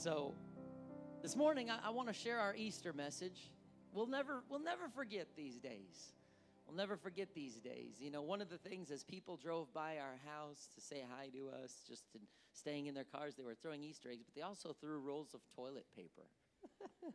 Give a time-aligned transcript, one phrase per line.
[0.00, 0.32] So
[1.20, 3.52] this morning I, I want to share our Easter message.
[3.92, 6.14] We'll never we'll never forget these days.
[6.66, 7.96] We'll never forget these days.
[7.98, 11.26] You know, one of the things as people drove by our house to say hi
[11.34, 12.22] to us, just in,
[12.54, 15.42] staying in their cars, they were throwing Easter eggs, but they also threw rolls of
[15.54, 16.22] toilet paper.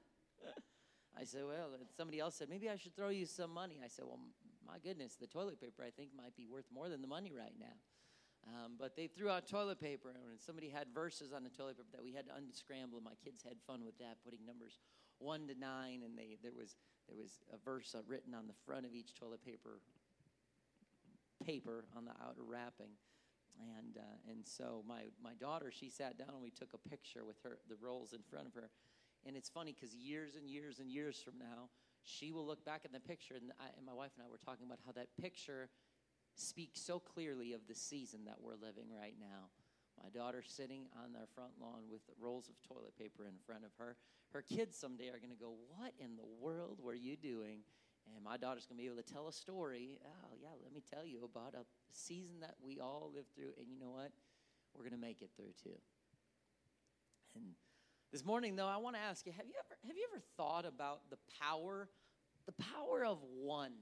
[1.19, 3.79] I said, well, somebody else said, maybe I should throw you some money.
[3.83, 4.19] I said, well,
[4.67, 7.55] my goodness, the toilet paper I think might be worth more than the money right
[7.59, 7.77] now.
[8.47, 11.89] Um, but they threw out toilet paper, and somebody had verses on the toilet paper
[11.93, 13.01] that we had to unscramble.
[13.01, 14.77] My kids had fun with that, putting numbers
[15.17, 16.75] one to nine, and they there was
[17.07, 19.81] there was a verse uh, written on the front of each toilet paper
[21.43, 22.93] paper on the outer wrapping.
[23.57, 27.25] And uh, and so my my daughter she sat down and we took a picture
[27.25, 28.69] with her the rolls in front of her,
[29.25, 31.69] and it's funny because years and years and years from now
[32.03, 34.37] she will look back at the picture and, I, and my wife and I were
[34.37, 35.69] talking about how that picture
[36.35, 39.49] speaks so clearly of the season that we're living right now.
[40.01, 43.71] My daughter sitting on their front lawn with rolls of toilet paper in front of
[43.79, 43.95] her.
[44.33, 47.59] Her kids someday are going to go, What in the world were you doing?
[48.13, 49.97] And my daughter's going to be able to tell a story.
[50.05, 53.53] Oh, yeah, let me tell you about a season that we all lived through.
[53.57, 54.11] And you know what?
[54.75, 55.77] We're going to make it through too.
[57.35, 57.45] And
[58.11, 60.65] this morning, though, I want to ask you have you ever, have you ever thought
[60.65, 61.89] about the power,
[62.45, 63.73] the power of one?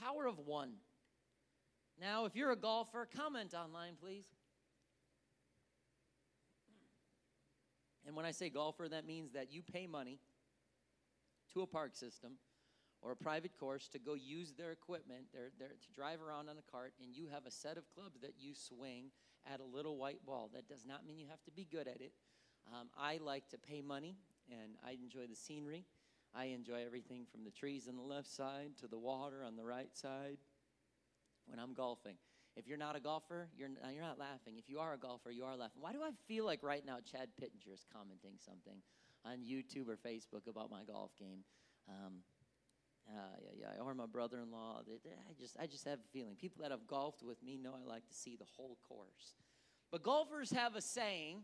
[0.00, 0.72] Power of one.
[2.00, 4.24] Now, if you're a golfer, comment online, please.
[8.06, 10.18] And when I say golfer, that means that you pay money
[11.54, 12.32] to a park system
[13.00, 16.56] or a private course to go use their equipment, they're, they're, to drive around on
[16.56, 19.10] a cart, and you have a set of clubs that you swing
[19.52, 20.50] at a little white ball.
[20.54, 22.12] That does not mean you have to be good at it.
[22.72, 24.16] Um, I like to pay money,
[24.50, 25.84] and I enjoy the scenery.
[26.34, 29.64] I enjoy everything from the trees on the left side to the water on the
[29.64, 30.38] right side
[31.46, 32.16] when I'm golfing.
[32.56, 34.54] If you're not a golfer, you're, you're not laughing.
[34.58, 35.80] If you are a golfer, you are laughing.
[35.80, 38.80] Why do I feel like right now Chad Pittenger is commenting something
[39.24, 41.44] on YouTube or Facebook about my golf game?
[41.88, 42.22] Um,
[43.08, 44.80] uh, yeah, yeah, or my brother-in-law.
[44.80, 46.36] I just, I just have a feeling.
[46.36, 49.34] People that have golfed with me know I like to see the whole course.
[49.92, 51.42] But golfers have a saying,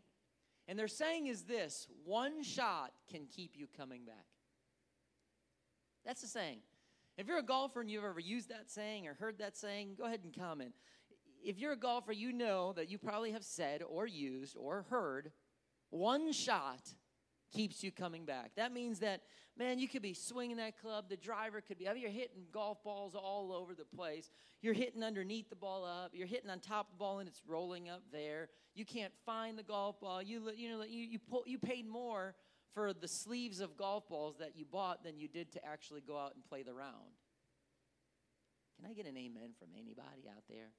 [0.67, 4.27] and their saying is this: one shot can keep you coming back.
[6.05, 6.59] That's the saying.
[7.19, 10.05] If you're a golfer and you've ever used that saying or heard that saying, go
[10.05, 10.73] ahead and comment.
[11.45, 15.33] If you're a golfer, you know that you probably have said or used or heard
[15.91, 16.95] one shot
[17.53, 18.53] keeps you coming back.
[18.57, 19.23] That means that,
[19.59, 21.09] man, you could be swinging that club.
[21.09, 24.31] The driver could be, I mean, you're hitting golf balls all over the place.
[24.63, 26.13] You're hitting underneath the ball up.
[26.15, 28.49] You're hitting on top of the ball and it's rolling up there.
[28.75, 30.23] You can't find the golf ball.
[30.23, 32.35] You, you know, you, you, pull, you paid more
[32.75, 36.17] for the sleeves of golf balls that you bought than you did to actually go
[36.17, 37.17] out and play the round.
[38.77, 40.71] Can I get an amen from anybody out there?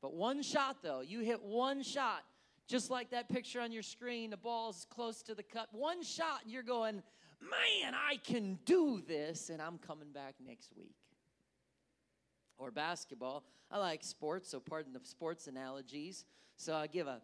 [0.00, 2.24] But one shot, though, you hit one shot,
[2.66, 5.68] just like that picture on your screen, the ball's close to the cup.
[5.72, 7.02] One shot, and you're going,
[7.40, 10.96] man, I can do this, and I'm coming back next week.
[12.56, 13.44] Or basketball.
[13.70, 16.24] I like sports, so pardon the sports analogies.
[16.56, 17.20] So I give a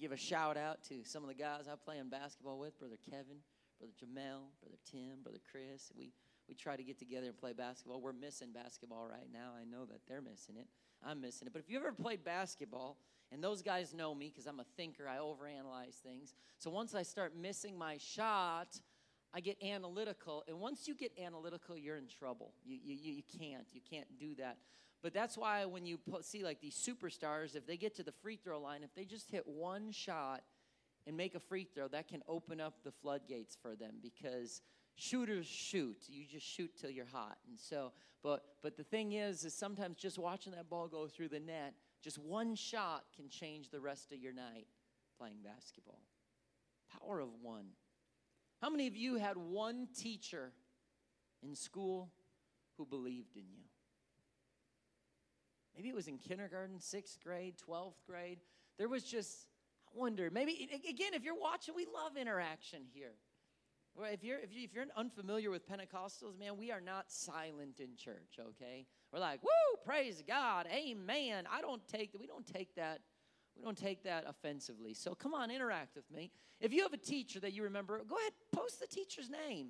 [0.00, 2.96] give a shout out to some of the guys I play in basketball with, Brother
[3.10, 3.36] Kevin,
[3.78, 5.92] Brother Jamel, Brother Tim, Brother Chris.
[5.96, 6.12] We
[6.48, 8.00] we try to get together and play basketball.
[8.00, 9.52] We're missing basketball right now.
[9.56, 10.66] I know that they're missing it.
[11.06, 11.52] I'm missing it.
[11.52, 12.96] But if you ever played basketball,
[13.30, 16.34] and those guys know me because I'm a thinker, I overanalyze things.
[16.58, 18.80] So once I start missing my shot,
[19.32, 20.42] I get analytical.
[20.48, 22.52] And once you get analytical, you're in trouble.
[22.64, 23.66] You, you, you can't.
[23.72, 24.56] You can't do that.
[25.02, 28.36] But that's why when you see like these superstars, if they get to the free
[28.36, 30.42] throw line, if they just hit one shot
[31.06, 34.60] and make a free throw, that can open up the floodgates for them because
[34.94, 35.96] shooters shoot.
[36.08, 37.38] You just shoot till you're hot.
[37.48, 41.28] And so, but but the thing is, is sometimes just watching that ball go through
[41.28, 44.66] the net, just one shot can change the rest of your night
[45.18, 46.02] playing basketball.
[47.00, 47.66] Power of one.
[48.60, 50.52] How many of you had one teacher
[51.42, 52.10] in school
[52.76, 53.69] who believed in you?
[55.80, 58.40] Maybe it was in kindergarten, sixth grade, 12th grade.
[58.76, 59.46] There was just,
[59.86, 63.14] I wonder, maybe, again, if you're watching, we love interaction here.
[63.96, 67.80] Well, if you're, if, you, if you're unfamiliar with Pentecostals, man, we are not silent
[67.80, 68.84] in church, okay?
[69.10, 69.48] We're like, woo,
[69.82, 71.46] praise God, amen.
[71.50, 73.00] I don't take, we don't take that,
[73.56, 74.92] we don't take that offensively.
[74.92, 76.30] So come on, interact with me.
[76.60, 79.68] If you have a teacher that you remember, go ahead, post the teacher's name.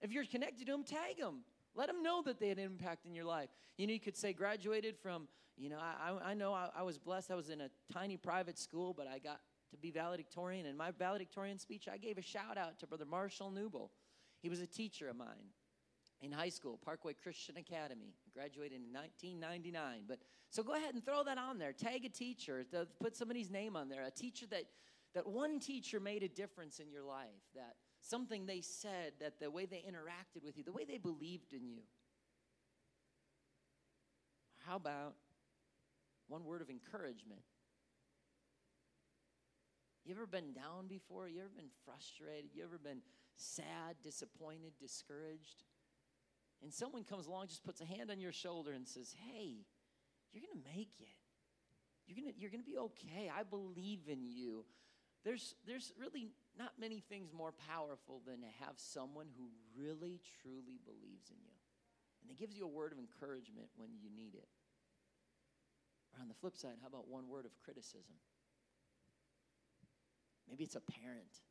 [0.00, 1.40] If you're connected to them, tag them.
[1.74, 3.50] Let them know that they had an impact in your life.
[3.76, 6.98] You know, you could say graduated from, you know, I, I know I, I was
[6.98, 7.30] blessed.
[7.30, 9.40] I was in a tiny private school, but I got
[9.70, 10.66] to be valedictorian.
[10.66, 13.90] In my valedictorian speech, I gave a shout out to Brother Marshall Newble.
[14.42, 15.52] He was a teacher of mine.
[16.20, 18.14] in high school, Parkway Christian Academy.
[18.34, 20.04] Graduated in 1999.
[20.08, 20.18] But
[20.50, 21.72] so go ahead and throw that on there.
[21.72, 22.64] Tag a teacher.
[23.00, 24.04] Put somebody's name on there.
[24.04, 24.64] A teacher that
[25.14, 27.42] that one teacher made a difference in your life.
[27.54, 31.52] That something they said, that the way they interacted with you, the way they believed
[31.52, 31.82] in you.
[34.66, 35.14] How about
[36.32, 37.42] one word of encouragement?
[40.04, 41.28] You ever been down before?
[41.28, 42.50] You ever been frustrated?
[42.54, 43.02] You ever been
[43.36, 45.62] sad, disappointed, discouraged?
[46.62, 49.66] And someone comes along, just puts a hand on your shoulder and says, Hey,
[50.32, 51.20] you're going to make it.
[52.06, 53.30] You're going you're to be okay.
[53.30, 54.64] I believe in you.
[55.24, 60.80] There's, there's really not many things more powerful than to have someone who really, truly
[60.84, 61.54] believes in you.
[62.22, 64.48] And it gives you a word of encouragement when you need it.
[66.32, 68.16] The flip side, how about one word of criticism?
[70.48, 71.44] Maybe it's a parent,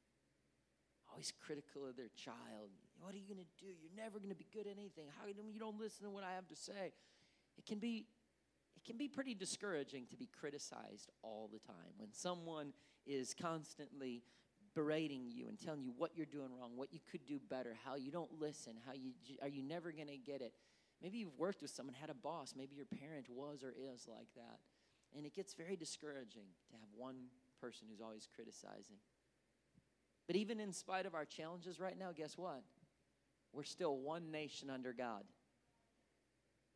[1.11, 2.73] always critical of their child.
[2.99, 3.69] What are you going to do?
[3.69, 5.05] You're never going to be good at anything.
[5.19, 6.93] How you don't listen to what I have to say?
[7.57, 8.07] It can be
[8.75, 12.73] it can be pretty discouraging to be criticized all the time when someone
[13.05, 14.23] is constantly
[14.73, 17.95] berating you and telling you what you're doing wrong, what you could do better, how
[17.95, 19.11] you don't listen, how you
[19.43, 20.53] are you never going to get it.
[21.01, 24.27] Maybe you've worked with someone, had a boss, maybe your parent was or is like
[24.35, 24.59] that.
[25.15, 27.15] And it gets very discouraging to have one
[27.59, 28.97] person who's always criticizing.
[30.27, 32.61] But even in spite of our challenges right now, guess what?
[33.51, 35.23] We're still one nation under God.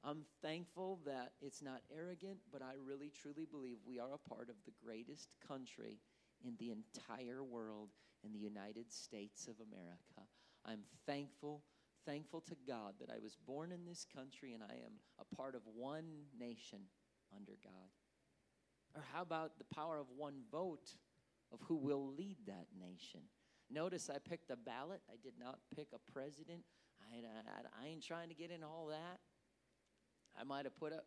[0.04, 4.50] I'm thankful that it's not arrogant, but I really truly believe we are a part
[4.50, 6.00] of the greatest country
[6.46, 7.90] in the entire world,
[8.24, 10.30] in the United States of America.
[10.66, 11.64] I'm thankful,
[12.06, 15.56] thankful to God that I was born in this country and I am a part
[15.56, 16.06] of one
[16.40, 16.80] nation
[17.36, 17.90] under God.
[18.96, 20.96] Or how about the power of one vote
[21.52, 23.22] of who will lead that nation?
[23.70, 25.02] Notice I picked a ballot.
[25.10, 26.62] I did not pick a president.
[27.02, 29.20] I, I, I ain't trying to get into all that.
[30.40, 31.06] I might have put up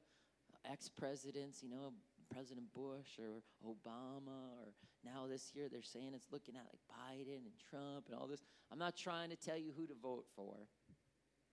[0.71, 1.93] ex presidents, you know,
[2.33, 4.73] President Bush or Obama, or
[5.05, 8.43] now this year they're saying it's looking at like Biden and Trump and all this.
[8.71, 10.57] I'm not trying to tell you who to vote for.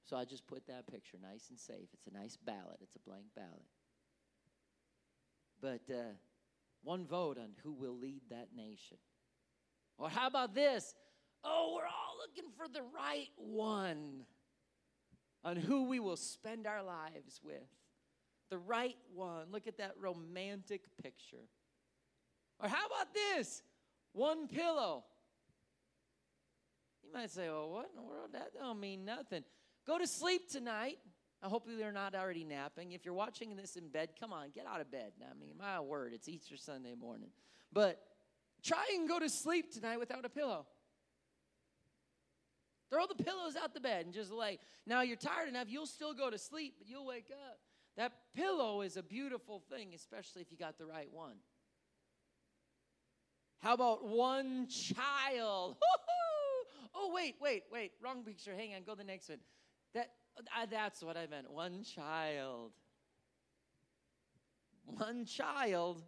[0.06, 1.90] So I just put that picture nice and safe.
[1.94, 3.66] It's a nice ballot, it's a blank ballot.
[5.62, 6.14] But uh,
[6.84, 8.98] one vote on who will lead that nation.
[9.98, 10.94] Or how about this?
[11.44, 14.26] Oh, we're all looking for the right one
[15.44, 17.56] on who we will spend our lives with.
[18.50, 19.48] The right one.
[19.52, 21.48] Look at that romantic picture.
[22.60, 23.64] Or how about this?
[24.14, 25.04] One pillow.
[27.04, 28.30] You might say, well, what in the world?
[28.34, 29.44] That don't mean nothing.
[29.86, 30.98] Go to sleep tonight.
[31.44, 32.94] I hope you're not already napping.
[32.94, 35.12] If you're watching this in bed, come on, get out of bed.
[35.22, 37.30] I mean, my word, it's Easter Sunday morning.
[37.72, 38.02] But
[38.64, 40.66] try and go to sleep tonight without a pillow.
[42.90, 44.60] Throw the pillows out the bed and just lay.
[44.88, 47.60] Now you're tired enough, you'll still go to sleep, but you'll wake up.
[47.98, 51.36] That pillow is a beautiful thing, especially if you got the right one.
[53.60, 55.78] How about one child?
[56.98, 57.92] Oh, wait, wait, wait.
[58.02, 58.56] Wrong picture.
[58.56, 58.84] Hang on.
[58.84, 59.40] Go to the next one.
[59.96, 61.50] That, uh, that's what I meant.
[61.50, 62.74] One child.
[64.86, 66.04] One child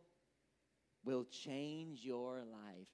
[1.03, 2.89] will change your life.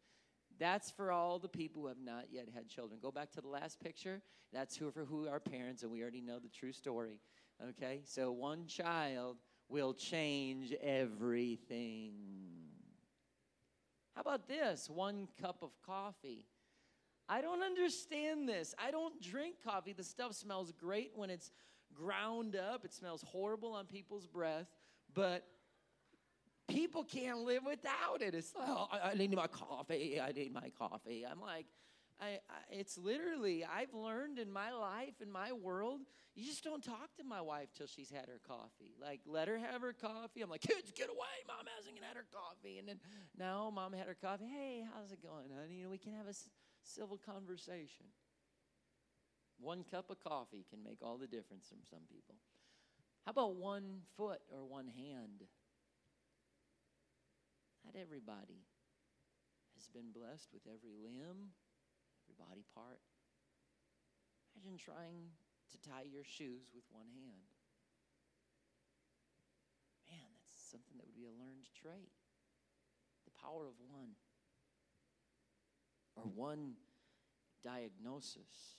[0.59, 2.99] That's for all the people who have not yet had children.
[3.01, 4.21] Go back to the last picture.
[4.53, 7.19] That's who for who are parents, and we already know the true story.
[7.69, 8.01] Okay?
[8.05, 9.37] So one child
[9.67, 12.13] will change everything.
[14.15, 14.89] How about this?
[14.91, 16.45] One cup of coffee.
[17.33, 18.75] I don't understand this.
[18.77, 19.91] I don't drink coffee.
[19.91, 21.49] The stuff smells great when it's
[21.95, 24.67] ground up, it smells horrible on people's breath,
[25.15, 25.43] but
[26.67, 28.35] people can't live without it.
[28.35, 30.21] It's like, oh, I, need my coffee.
[30.21, 31.25] I need my coffee.
[31.25, 31.65] I'm like,
[32.21, 36.01] I, I, it's literally, I've learned in my life, in my world,
[36.35, 38.93] you just don't talk to my wife till she's had her coffee.
[39.01, 40.43] Like, let her have her coffee.
[40.43, 41.41] I'm like, kids, get away.
[41.47, 42.77] Mom hasn't had her coffee.
[42.77, 42.99] And then
[43.39, 44.45] now mom had her coffee.
[44.45, 45.77] Hey, how's it going, honey?
[45.77, 46.33] You know, we can have a
[46.83, 48.05] civil conversation.
[49.59, 52.35] One cup of coffee can make all the difference from some people.
[53.25, 55.47] How about one foot or one hand?
[57.85, 58.67] Not everybody
[59.75, 61.55] has been blessed with every limb,
[62.23, 62.99] every body part.
[64.55, 65.31] Imagine trying
[65.71, 67.47] to tie your shoes with one hand.
[70.07, 72.11] Man, that's something that would be a learned trait.
[73.25, 74.19] The power of one.
[76.15, 76.73] Or one
[77.63, 78.77] diagnosis.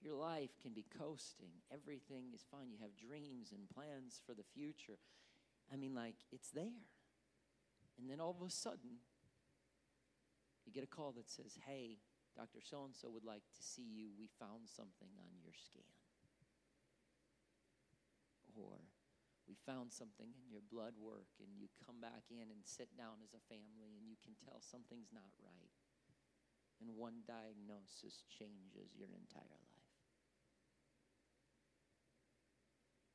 [0.00, 1.50] Your life can be coasting.
[1.72, 2.70] Everything is fine.
[2.70, 4.98] You have dreams and plans for the future.
[5.72, 6.82] I mean, like, it's there.
[7.98, 8.98] And then all of a sudden,
[10.66, 11.98] you get a call that says, hey,
[12.36, 12.60] Dr.
[12.62, 14.08] So and so would like to see you.
[14.18, 15.82] We found something on your scan.
[18.56, 18.78] Or
[19.48, 23.20] we found something in your blood work, and you come back in and sit down
[23.24, 25.74] as a family, and you can tell something's not right.
[26.80, 29.92] And one diagnosis changes your entire life.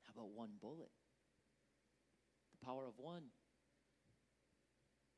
[0.07, 0.91] How about one bullet?
[2.55, 3.31] The power of one.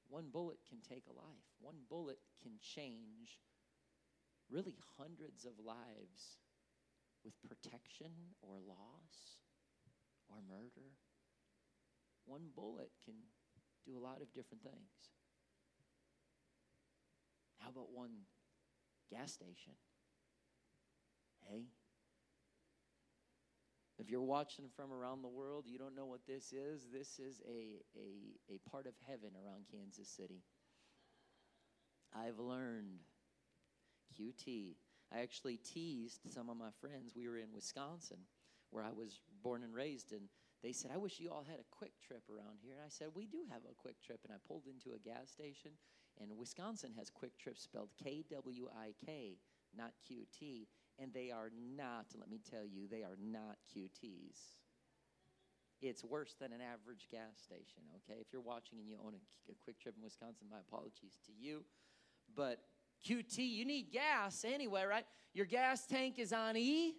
[0.10, 3.38] One bullet can take a life, one bullet can change
[4.50, 6.42] really hundreds of lives
[7.24, 8.10] with protection
[8.42, 9.38] or loss
[10.30, 10.94] or murder.
[12.26, 13.16] One bullet can
[13.86, 15.10] do a lot of different things.
[17.58, 18.12] How about one
[19.12, 19.74] gas station?
[21.48, 21.66] Hey?
[23.98, 26.88] If you're watching from around the world, you don't know what this is.
[26.92, 30.42] This is a, a, a part of heaven around Kansas City.
[32.16, 33.00] I've learned
[34.18, 34.76] QT.
[35.14, 37.14] I actually teased some of my friends.
[37.16, 38.20] We were in Wisconsin,
[38.72, 40.30] where I was born and raised, and
[40.62, 42.74] they said, I wish you all had a quick trip around here.
[42.74, 44.20] And I said, We do have a quick trip.
[44.24, 45.72] And I pulled into a gas station,
[46.20, 49.38] and Wisconsin has Kwik Trip spelled K W I K,
[49.76, 50.68] not Q T.
[51.02, 54.58] And they are not, let me tell you, they are not QTs.
[55.82, 58.20] It's worse than an average gas station, okay?
[58.20, 61.32] If you're watching and you own a, a Kwik Trip in Wisconsin, my apologies to
[61.32, 61.64] you.
[62.36, 62.60] But
[63.08, 65.06] QT, you need gas anyway, right?
[65.34, 66.96] Your gas tank is on E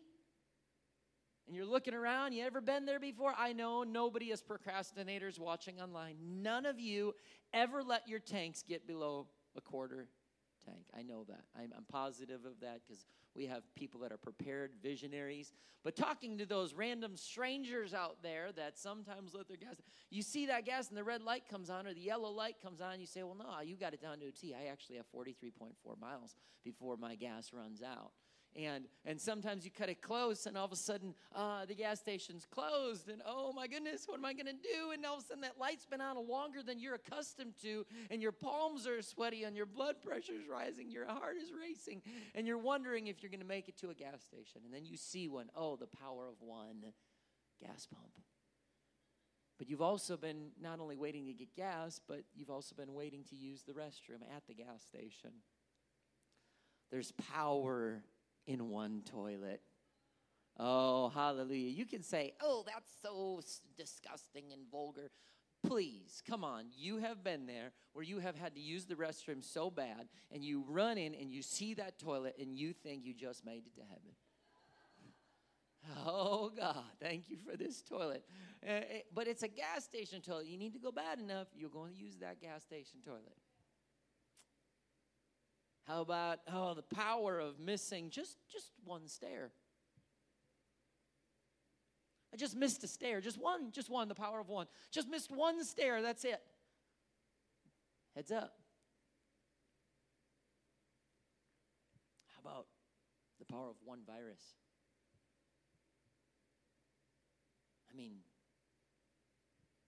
[1.50, 3.34] and you're looking around, you ever been there before?
[3.36, 6.14] I know nobody is procrastinators watching online.
[6.22, 7.12] None of you
[7.52, 9.26] ever let your tanks get below
[9.56, 10.06] a quarter
[10.64, 10.84] tank.
[10.96, 11.42] I know that.
[11.58, 13.04] I'm, I'm positive of that because
[13.34, 15.52] we have people that are prepared, visionaries.
[15.82, 19.74] But talking to those random strangers out there that sometimes let their gas,
[20.08, 22.80] you see that gas and the red light comes on or the yellow light comes
[22.80, 24.54] on, you say, well, no, you got it down to a T.
[24.54, 28.12] I actually have 43.4 miles before my gas runs out
[28.56, 32.00] and and sometimes you cut it close and all of a sudden uh, the gas
[32.00, 34.90] station's closed and oh my goodness what am i going to do?
[34.92, 38.20] And all of a sudden that light's been on longer than you're accustomed to and
[38.20, 42.02] your palms are sweaty and your blood pressure's rising your heart is racing
[42.34, 44.62] and you're wondering if you're going to make it to a gas station.
[44.64, 46.92] And then you see one oh the power of one
[47.60, 48.12] gas pump.
[49.58, 53.24] But you've also been not only waiting to get gas but you've also been waiting
[53.30, 55.30] to use the restroom at the gas station.
[56.90, 58.02] There's power
[58.50, 59.62] in one toilet.
[60.58, 61.70] Oh, hallelujah.
[61.70, 63.40] You can say, oh, that's so
[63.78, 65.10] disgusting and vulgar.
[65.64, 66.64] Please, come on.
[66.76, 70.44] You have been there where you have had to use the restroom so bad, and
[70.44, 73.74] you run in and you see that toilet and you think you just made it
[73.76, 74.16] to heaven.
[76.06, 78.24] Oh, God, thank you for this toilet.
[78.68, 78.80] Uh,
[79.14, 80.46] but it's a gas station toilet.
[80.46, 83.36] You need to go bad enough, you're going to use that gas station toilet.
[85.90, 89.50] How about oh the power of missing just just one stair?
[92.32, 94.68] I just missed a stair, just one, just one, the power of one.
[94.92, 96.40] Just missed one stair, that's it.
[98.14, 98.52] Heads up.
[102.28, 102.66] How about
[103.40, 104.42] the power of one virus?
[107.92, 108.12] I mean,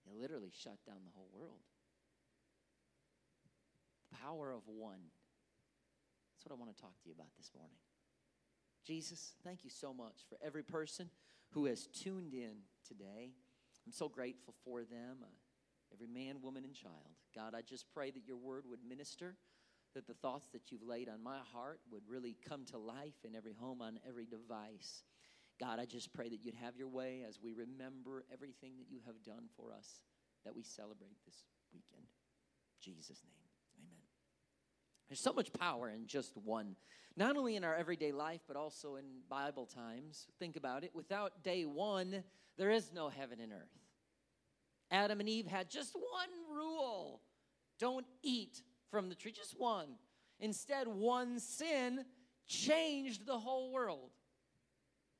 [0.05, 1.61] it literally shut down the whole world.
[4.11, 4.99] The power of one.
[6.43, 7.77] That's what I want to talk to you about this morning.
[8.85, 11.09] Jesus, thank you so much for every person
[11.51, 13.31] who has tuned in today.
[13.85, 15.27] I'm so grateful for them, uh,
[15.93, 17.15] every man, woman, and child.
[17.33, 19.37] God, I just pray that your word would minister,
[19.93, 23.35] that the thoughts that you've laid on my heart would really come to life in
[23.35, 25.03] every home, on every device.
[25.61, 28.99] God, I just pray that you'd have your way as we remember everything that you
[29.05, 30.01] have done for us
[30.43, 32.03] that we celebrate this weekend.
[32.03, 33.42] In Jesus' name.
[35.13, 36.75] There's so much power in just one,
[37.15, 40.25] not only in our everyday life, but also in Bible times.
[40.39, 40.89] Think about it.
[40.95, 42.23] Without day one,
[42.57, 43.77] there is no heaven and earth.
[44.89, 47.21] Adam and Eve had just one rule
[47.77, 49.89] don't eat from the tree, just one.
[50.39, 52.05] Instead, one sin
[52.47, 54.09] changed the whole world.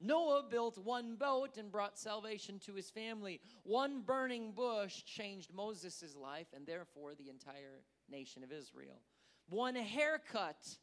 [0.01, 3.41] Noah built one boat and brought salvation to his family.
[3.61, 8.99] One burning bush changed Moses' life and therefore the entire nation of Israel
[9.49, 10.77] one haircut.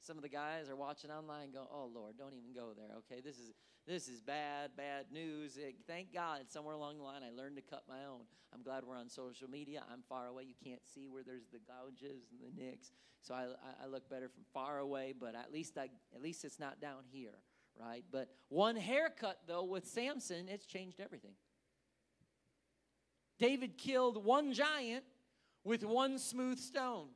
[0.00, 3.20] Some of the guys are watching online go, "Oh Lord, don't even go there." Okay,
[3.20, 3.52] this is
[3.86, 5.56] this is bad, bad news.
[5.56, 8.22] It, thank God, somewhere along the line, I learned to cut my own.
[8.52, 9.82] I'm glad we're on social media.
[9.92, 13.46] I'm far away; you can't see where there's the gouges and the nicks, so I,
[13.82, 15.12] I look better from far away.
[15.18, 17.38] But at least I, at least it's not down here,
[17.80, 18.04] right?
[18.10, 21.34] But one haircut, though, with Samson, it's changed everything.
[23.38, 25.04] David killed one giant
[25.66, 27.08] with one smooth stone.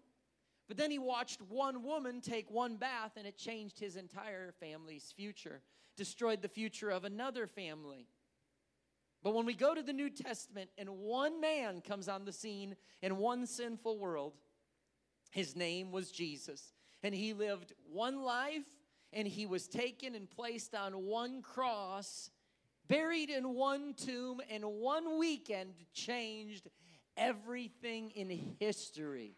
[0.66, 5.12] But then he watched one woman take one bath and it changed his entire family's
[5.16, 5.62] future,
[5.96, 8.06] destroyed the future of another family.
[9.22, 12.74] But when we go to the New Testament and one man comes on the scene
[13.02, 14.34] in one sinful world,
[15.30, 16.72] his name was Jesus.
[17.02, 18.64] And he lived one life
[19.12, 22.30] and he was taken and placed on one cross,
[22.88, 26.68] buried in one tomb, and one weekend changed
[27.20, 29.36] everything in history.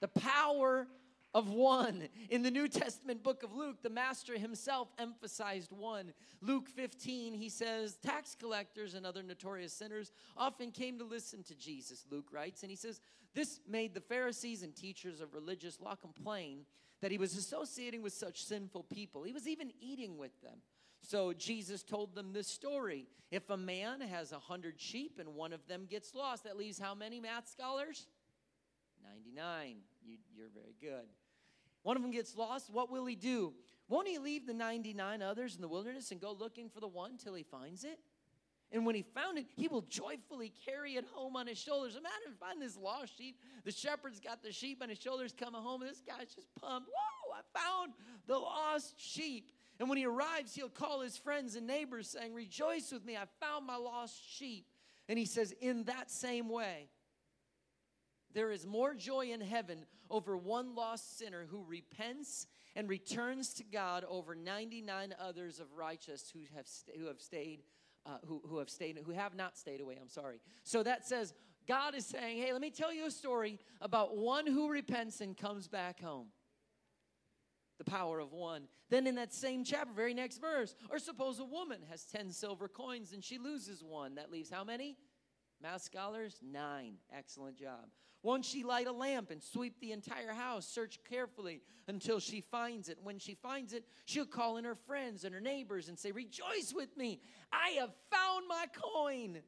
[0.00, 0.86] The power
[1.34, 2.08] of one.
[2.30, 6.12] In the New Testament book of Luke, the master himself emphasized one.
[6.40, 11.54] Luke 15, he says, tax collectors and other notorious sinners often came to listen to
[11.54, 12.62] Jesus, Luke writes.
[12.62, 13.00] And he says,
[13.34, 16.60] this made the Pharisees and teachers of religious law complain
[17.02, 19.22] that he was associating with such sinful people.
[19.22, 20.58] He was even eating with them.
[21.02, 23.06] So Jesus told them this story.
[23.30, 26.78] If a man has a hundred sheep and one of them gets lost, that leaves
[26.78, 28.06] how many math scholars?
[29.02, 29.76] 99.
[30.04, 31.06] You, you're very good.
[31.82, 32.70] One of them gets lost.
[32.70, 33.54] What will he do?
[33.88, 37.16] Won't he leave the 99 others in the wilderness and go looking for the one
[37.16, 37.98] till he finds it?
[38.70, 41.92] And when he found it, he will joyfully carry it home on his shoulders.
[41.96, 43.38] Imagine finding this lost sheep.
[43.64, 46.88] The shepherd's got the sheep on his shoulders coming home, and this guy's just pumped.
[46.88, 47.94] Whoa, I found
[48.26, 49.52] the lost sheep.
[49.78, 53.24] And when he arrives, he'll call his friends and neighbors, saying, Rejoice with me, I
[53.40, 54.66] found my lost sheep.
[55.08, 56.88] And he says, In that same way,
[58.34, 63.64] there is more joy in heaven over one lost sinner who repents and returns to
[63.64, 67.62] God over 99 others of righteous who have, st- who have stayed
[68.06, 69.98] uh, who, who have stayed who have not stayed away.
[70.00, 70.40] I'm sorry.
[70.62, 71.34] So that says
[71.66, 75.36] god is saying hey let me tell you a story about one who repents and
[75.36, 76.28] comes back home
[77.78, 78.64] the power of one.
[78.90, 82.68] Then in that same chapter very next verse or suppose a woman has 10 silver
[82.68, 84.16] coins and she loses one.
[84.16, 84.96] That leaves how many?
[85.60, 86.94] Math scholars nine.
[87.12, 87.88] Excellent job.
[88.22, 92.88] Won't she light a lamp and sweep the entire house, search carefully until she finds
[92.88, 92.98] it?
[93.02, 96.72] When she finds it, she'll call in her friends and her neighbors and say, Rejoice
[96.74, 97.20] with me,
[97.52, 99.38] I have found my coin.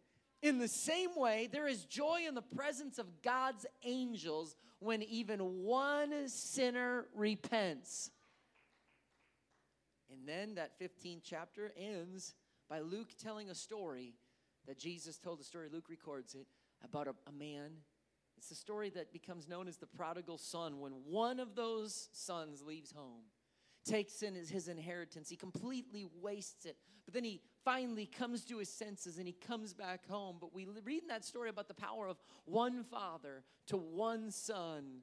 [0.42, 5.62] In the same way, there is joy in the presence of God's angels when even
[5.62, 8.10] one sinner repents.
[10.20, 12.34] And then that 15th chapter ends
[12.68, 14.14] by Luke telling a story
[14.68, 15.40] that Jesus told.
[15.40, 16.46] The story, Luke records it,
[16.84, 17.72] about a, a man
[18.40, 22.62] it's the story that becomes known as the prodigal son when one of those sons
[22.62, 23.24] leaves home,
[23.84, 26.78] takes in his, his inheritance, he completely wastes it.
[27.04, 30.38] But then he finally comes to his senses and he comes back home.
[30.40, 35.00] But we read in that story about the power of one father to one son.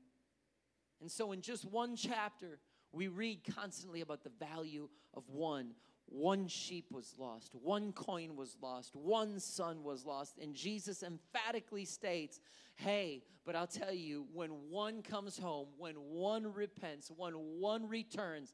[0.99, 2.57] And so, in just one chapter,
[2.97, 5.73] we read constantly about the value of one.
[6.09, 10.37] One sheep was lost, one coin was lost, one son was lost.
[10.41, 12.39] And Jesus emphatically states
[12.75, 18.53] Hey, but I'll tell you, when one comes home, when one repents, when one returns,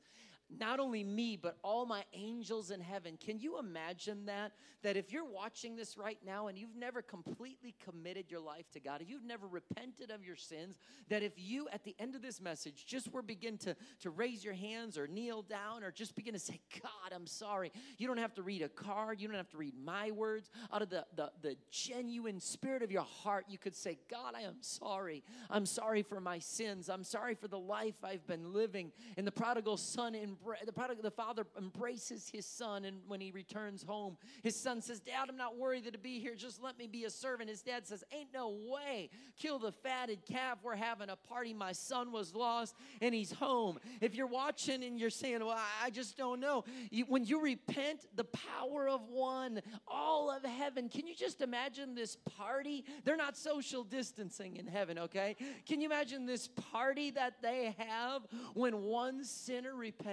[0.50, 3.18] not only me, but all my angels in heaven.
[3.24, 4.52] Can you imagine that?
[4.84, 8.80] That if you're watching this right now and you've never completely committed your life to
[8.80, 10.78] God, if you've never repented of your sins,
[11.10, 14.44] that if you at the end of this message just were begin to, to raise
[14.44, 17.72] your hands or kneel down or just begin to say, God, I'm sorry.
[17.98, 20.50] You don't have to read a card, you don't have to read my words.
[20.74, 24.42] Out of the, the, the genuine spirit of your heart, you could say, God, I
[24.42, 25.24] am sorry.
[25.50, 26.90] I'm sorry for my sins.
[26.90, 28.92] I'm sorry for the life I've been living.
[29.18, 30.33] And the prodigal son in
[30.66, 35.00] the prodigal, the father embraces his son, and when he returns home, his son says,
[35.00, 36.36] "Dad, I'm not worried to be here.
[36.36, 39.10] Just let me be a servant." His dad says, "Ain't no way.
[39.38, 40.60] Kill the fatted calf.
[40.64, 41.54] We're having a party.
[41.54, 45.90] My son was lost, and he's home." If you're watching and you're saying, "Well, I
[45.90, 50.90] just don't know," you, when you repent, the power of one, all of heaven.
[50.90, 52.86] Can you just imagine this party?
[53.04, 55.36] They're not social distancing in heaven, okay?
[55.66, 60.04] Can you imagine this party that they have when one sinner repents?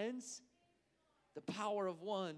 [1.34, 2.36] The power of one.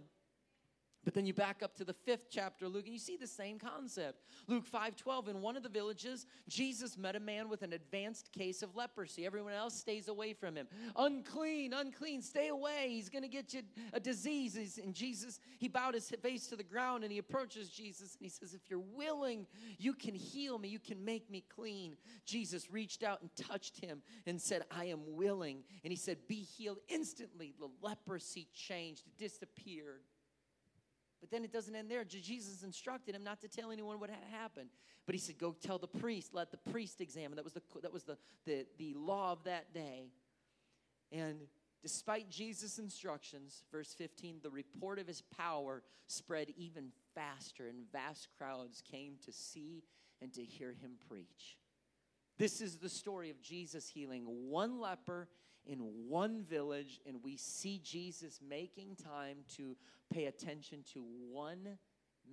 [1.04, 3.58] But then you back up to the fifth chapter, Luke, and you see the same
[3.58, 4.22] concept.
[4.46, 8.30] Luke 5 12, in one of the villages, Jesus met a man with an advanced
[8.30, 9.26] case of leprosy.
[9.26, 10.68] Everyone else stays away from him.
[10.96, 12.86] Unclean, unclean, stay away.
[12.90, 13.62] He's going to get you
[13.92, 14.78] a disease.
[14.82, 18.28] And Jesus, he bowed his face to the ground and he approaches Jesus and he
[18.28, 19.46] says, If you're willing,
[19.78, 21.96] you can heal me, you can make me clean.
[22.24, 25.64] Jesus reached out and touched him and said, I am willing.
[25.82, 27.54] And he said, Be healed instantly.
[27.58, 30.02] The leprosy changed, it disappeared.
[31.22, 32.04] But then it doesn't end there.
[32.04, 34.70] Jesus instructed him not to tell anyone what had happened.
[35.06, 37.37] But he said, Go tell the priest, let the priest examine.
[37.37, 40.08] That was the, that was the, the, the law of that day.
[41.12, 41.38] And
[41.80, 48.28] despite Jesus' instructions, verse 15, the report of his power spread even faster, and vast
[48.37, 49.85] crowds came to see
[50.20, 51.56] and to hear him preach.
[52.37, 55.28] This is the story of Jesus healing one leper
[55.66, 59.77] in one village, and we see Jesus making time to
[60.12, 61.79] pay attention to one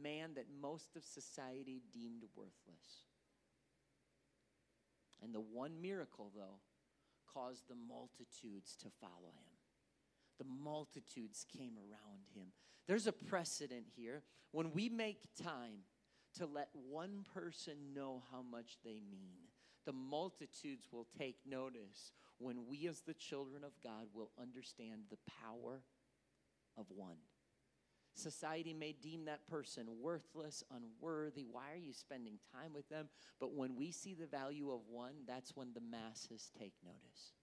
[0.02, 3.06] man that most of society deemed worthless.
[5.22, 6.60] And the one miracle, though,
[7.34, 9.58] caused the multitudes to follow him.
[10.38, 12.48] The multitudes came around him.
[12.88, 14.24] There's a precedent here.
[14.52, 15.84] When we make time
[16.38, 19.50] to let one person know how much they mean,
[19.86, 25.18] the multitudes will take notice when we, as the children of God, will understand the
[25.42, 25.82] power
[26.78, 27.18] of one.
[28.16, 31.46] Society may deem that person worthless, unworthy.
[31.50, 33.08] Why are you spending time with them?
[33.40, 37.34] But when we see the value of one, that's when the masses take notice.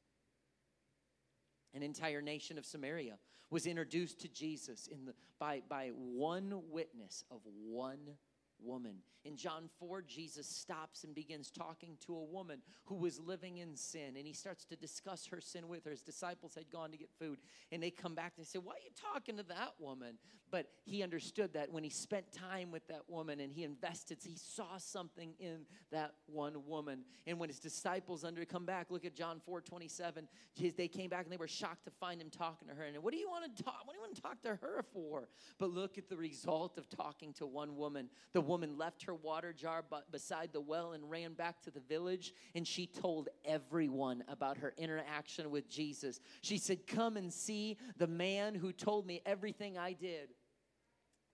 [1.75, 3.19] An entire nation of Samaria
[3.51, 8.17] was introduced to Jesus in the, by, by one witness of one
[8.63, 8.97] woman.
[9.25, 13.75] In John 4, Jesus stops and begins talking to a woman who was living in
[13.77, 14.17] sin.
[14.17, 15.91] And he starts to discuss her sin with her.
[15.91, 17.39] His disciples had gone to get food.
[17.73, 20.19] And they come back and say, Why are you talking to that woman?
[20.51, 24.37] But he understood that when he spent time with that woman and he invested, he
[24.37, 27.01] saw something in that one woman.
[27.27, 30.29] And when his disciples under come back, look at John 4 27,
[30.77, 32.85] they came back and they were shocked to find him talking to her.
[32.85, 33.81] And what do you want to talk?
[33.85, 35.29] What do you want to talk to her for?
[35.59, 38.09] But look at the result of talking to one woman.
[38.33, 42.33] The woman left her water jar beside the well and ran back to the village,
[42.55, 46.21] and she told everyone about her interaction with Jesus.
[46.43, 50.31] She said, Come and see the man who told me everything I did.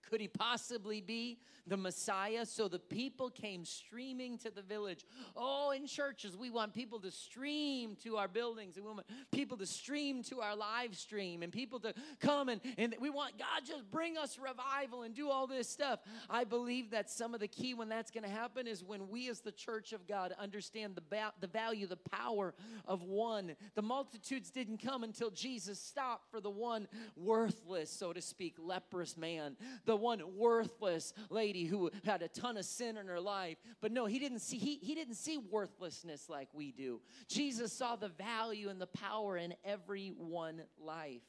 [0.09, 2.45] Could he possibly be the Messiah?
[2.45, 5.05] So the people came streaming to the village.
[5.35, 9.57] Oh, in churches, we want people to stream to our buildings, and we want people
[9.57, 13.65] to stream to our live stream, and people to come and, and we want God
[13.65, 15.99] just bring us revival and do all this stuff.
[16.29, 19.29] I believe that some of the key when that's going to happen is when we,
[19.29, 22.53] as the church of God, understand the, ba- the value, the power
[22.85, 23.55] of one.
[23.75, 29.17] The multitudes didn't come until Jesus stopped for the one worthless, so to speak, leprous
[29.17, 29.55] man.
[29.85, 33.57] The one worthless lady who had a ton of sin in her life.
[33.81, 37.01] But no, he didn't see he, he didn't see worthlessness like we do.
[37.27, 41.21] Jesus saw the value and the power in every one life.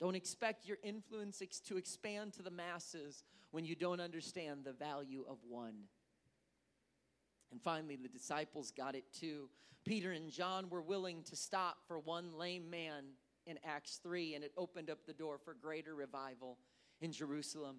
[0.00, 5.24] Don't expect your influence to expand to the masses when you don't understand the value
[5.28, 5.74] of one.
[7.52, 9.50] And finally, the disciples got it too.
[9.84, 13.04] Peter and John were willing to stop for one lame man
[13.46, 16.58] in Acts 3, and it opened up the door for greater revival
[17.00, 17.76] in Jerusalem.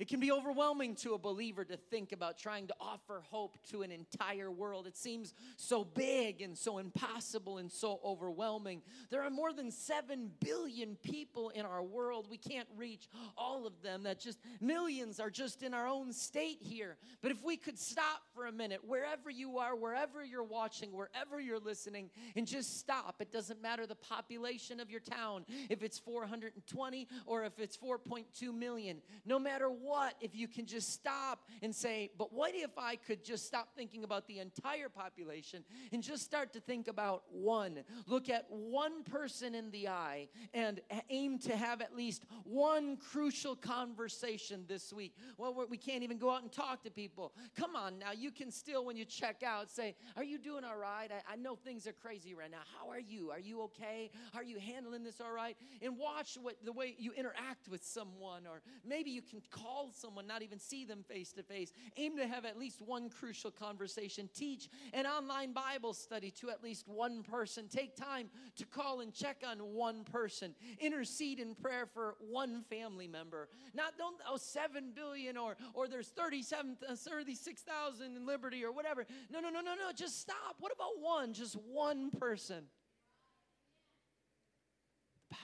[0.00, 3.82] It can be overwhelming to a believer to think about trying to offer hope to
[3.82, 4.88] an entire world.
[4.88, 8.82] It seems so big and so impossible and so overwhelming.
[9.10, 12.26] There are more than 7 billion people in our world.
[12.28, 14.02] We can't reach all of them.
[14.02, 16.96] That just millions are just in our own state here.
[17.22, 21.40] But if we could stop for a minute, wherever you are, wherever you're watching, wherever
[21.40, 23.20] you're listening, and just stop.
[23.20, 28.52] It doesn't matter the population of your town, if it's 420 or if it's 4.2
[28.52, 29.00] million.
[29.24, 29.83] No matter what
[30.20, 34.04] if you can just stop and say, but what if I could just stop thinking
[34.04, 37.80] about the entire population and just start to think about one?
[38.06, 43.56] Look at one person in the eye and aim to have at least one crucial
[43.56, 45.14] conversation this week.
[45.36, 47.32] Well, we can't even go out and talk to people.
[47.56, 50.76] Come on now, you can still, when you check out, say, Are you doing all
[50.76, 51.08] right?
[51.10, 52.62] I, I know things are crazy right now.
[52.78, 53.30] How are you?
[53.30, 54.10] Are you okay?
[54.34, 55.56] Are you handling this all right?
[55.82, 59.90] And watch what the way you interact with someone, or maybe you can call call
[59.92, 61.72] someone, not even see them face to face.
[61.96, 64.28] Aim to have at least one crucial conversation.
[64.34, 67.68] Teach an online Bible study to at least one person.
[67.68, 70.54] Take time to call and check on one person.
[70.80, 73.48] Intercede in prayer for one family member.
[73.74, 79.06] Not don't oh 7 billion or or there's 37 uh, 36,000 in Liberty or whatever.
[79.30, 79.92] No, no, no, no, no.
[79.94, 80.56] Just stop.
[80.60, 81.32] What about one?
[81.32, 82.64] Just one person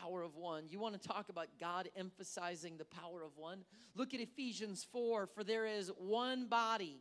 [0.00, 0.64] power of one.
[0.68, 3.64] You want to talk about God emphasizing the power of one?
[3.94, 7.00] Look at Ephesians 4 for there is one body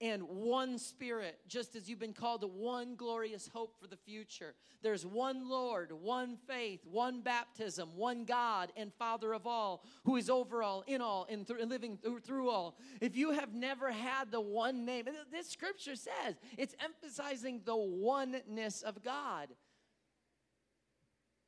[0.00, 4.54] and one spirit, just as you've been called to one glorious hope for the future.
[4.82, 10.28] There's one Lord, one faith, one baptism, one God and Father of all, who is
[10.28, 12.76] over all, in all, and th- living th- through all.
[13.00, 18.82] If you have never had the one name, this scripture says it's emphasizing the oneness
[18.82, 19.48] of God.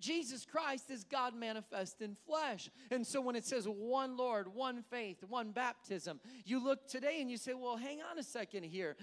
[0.00, 2.70] Jesus Christ is God manifest in flesh.
[2.90, 7.30] And so when it says one Lord, one faith, one baptism, you look today and
[7.30, 8.96] you say, well, hang on a second here.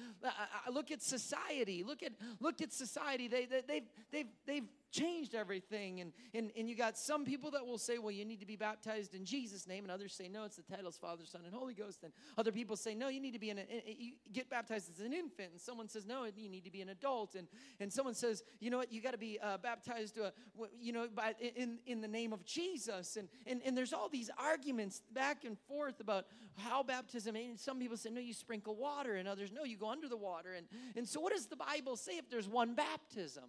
[0.71, 1.83] Look at society.
[1.83, 3.27] Look at, look at society.
[3.27, 4.63] They, they, they've, they've, they've
[4.95, 6.01] changed everything.
[6.01, 8.55] And, and, and you got some people that will say, well, you need to be
[8.55, 9.83] baptized in Jesus' name.
[9.83, 12.03] And others say, no, it's the titles Father, Son, and Holy Ghost.
[12.03, 15.13] And other people say, no, you need to be an, you get baptized as an
[15.13, 15.51] infant.
[15.51, 17.35] And someone says, no, you need to be an adult.
[17.35, 17.47] And,
[17.79, 20.31] and someone says, you know what, you got to be uh, baptized, uh,
[20.79, 23.17] you know, by, in, in the name of Jesus.
[23.17, 26.25] And, and, and there's all these arguments back and forth about
[26.57, 29.15] how baptism, and some people say, no, you sprinkle water.
[29.15, 30.53] And others, no, you go under the water.
[30.53, 33.43] And, and so what does the Bible say if there's one baptism?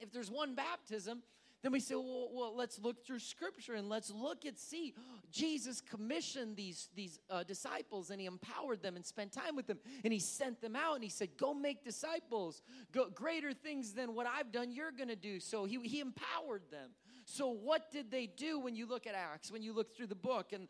[0.00, 1.22] If there's one baptism,
[1.62, 4.94] then we say, well, well, let's look through scripture and let's look and see.
[5.30, 9.78] Jesus commissioned these, these uh, disciples and he empowered them and spent time with them
[10.02, 12.62] and he sent them out and he said, Go make disciples.
[12.92, 15.38] Go, greater things than what I've done, you're going to do.
[15.38, 16.90] So he, he empowered them.
[17.30, 20.16] So, what did they do when you look at Acts, when you look through the
[20.16, 20.52] book?
[20.52, 20.66] And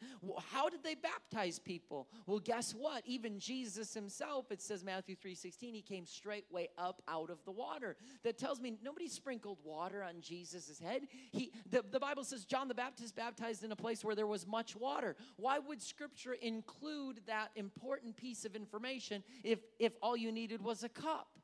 [0.53, 2.07] how did they baptize people?
[2.27, 3.03] Well, guess what?
[3.07, 7.51] Even Jesus himself, it says Matthew 3 16, he came straightway up out of the
[7.51, 7.97] water.
[8.25, 11.09] That tells me nobody sprinkled water on Jesus' head.
[11.33, 14.47] He, the, the Bible says John the Baptist baptized in a place where there was
[14.47, 15.17] much water.
[15.37, 20.85] Why would Scripture include that important piece of information if, if all you needed was
[20.85, 21.40] a cup?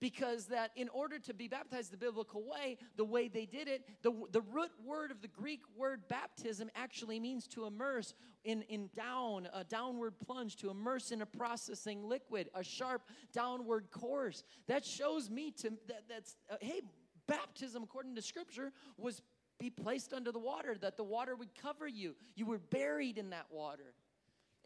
[0.00, 3.84] Because that in order to be baptized the biblical way, the way they did it,
[4.02, 8.88] the, the root word of the Greek word baptism actually means to immerse in, in
[8.96, 14.42] down, a downward plunge, to immerse in a processing liquid, a sharp downward course.
[14.66, 16.80] That shows me to that that's uh, hey,
[17.26, 19.22] baptism according to scripture was
[19.58, 22.16] be placed under the water, that the water would cover you.
[22.34, 23.94] You were buried in that water.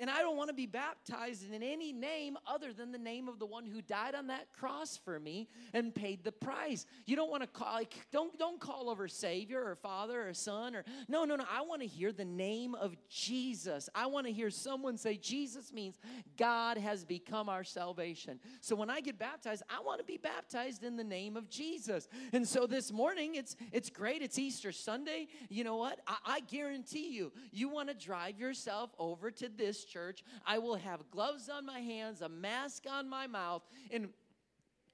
[0.01, 3.39] And I don't want to be baptized in any name other than the name of
[3.39, 6.85] the one who died on that cross for me and paid the price.
[7.07, 10.75] You don't want to call like, don't don't call over Savior or Father or Son
[10.75, 11.45] or no no no.
[11.49, 13.89] I want to hear the name of Jesus.
[13.95, 15.99] I want to hear someone say Jesus means
[16.37, 18.41] God has become our salvation.
[18.61, 22.09] So when I get baptized, I want to be baptized in the name of Jesus.
[22.33, 24.23] And so this morning, it's it's great.
[24.23, 25.29] It's Easter Sunday.
[25.49, 26.01] You know what?
[26.09, 30.25] I, I guarantee you, you want to drive yourself over to this church.
[30.47, 34.09] I will have gloves on my hands, a mask on my mouth, and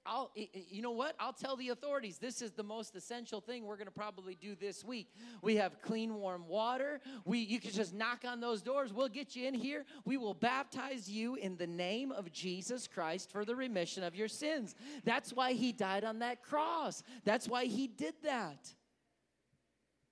[0.07, 1.15] I'll, you know what?
[1.21, 4.55] I'll tell the authorities this is the most essential thing we're going to probably do
[4.55, 5.09] this week.
[5.43, 7.01] We have clean, warm water.
[7.27, 8.95] We, you can just knock on those doors.
[8.95, 9.85] We'll get you in here.
[10.07, 14.29] We will baptize you in the name of Jesus Christ for the remission of your
[14.29, 14.75] sins.
[15.05, 17.03] That's why he died on that cross.
[17.25, 18.73] That's why he did that.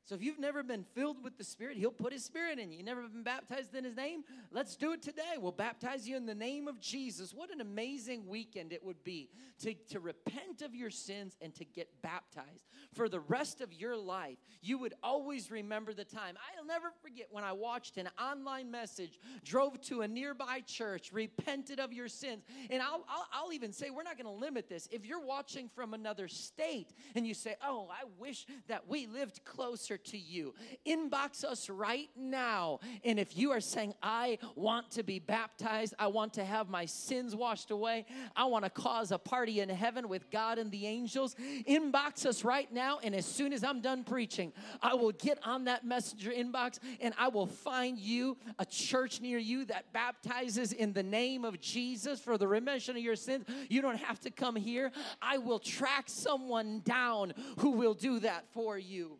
[0.09, 2.79] So if you've never been filled with the Spirit, He'll put His Spirit in you.
[2.79, 4.25] You've never been baptized in His name?
[4.51, 5.35] Let's do it today.
[5.38, 7.35] We'll baptize you in the name of Jesus.
[7.35, 11.64] What an amazing weekend it would be to, to repent of your sins and to
[11.66, 12.64] get baptized.
[12.94, 16.37] For the rest of your life, you would always remember the time.
[16.57, 21.81] I'll never forget when I watched an online message, drove to a nearby church, repented
[21.81, 22.44] of your sins.
[22.71, 24.88] And I'll, I'll, I'll even say, we're not going to limit this.
[24.90, 29.44] If you're watching from another state and you say, oh, I wish that we lived
[29.44, 30.55] closer to you.
[30.87, 32.81] Inbox us right now.
[33.05, 36.87] And if you are saying, I want to be baptized, I want to have my
[36.87, 38.07] sins washed away,
[38.37, 41.37] I want to cause a party in heaven with God and the angels,
[41.69, 42.99] inbox us right now.
[43.03, 47.15] And as soon as I'm done preaching, I will get on that messenger inbox and
[47.19, 52.21] I will find you a church near you that baptizes in the name of Jesus
[52.21, 53.45] for the remission of your sins.
[53.69, 54.93] You don't have to come here.
[55.21, 59.19] I will track someone down who will do that for you.